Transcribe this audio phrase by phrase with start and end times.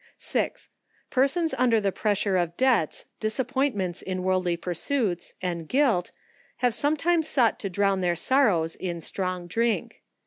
[0.17, 0.67] 6.
[1.11, 6.09] Persons under the pressure of debt, disappointments in worldly pursuits, and guilt,
[6.57, 10.01] have sometimes sought to drown their sorrows in strong drink.